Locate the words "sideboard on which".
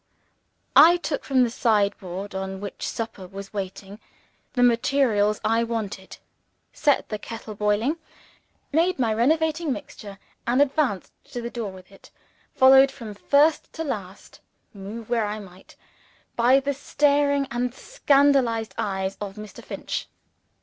1.51-2.87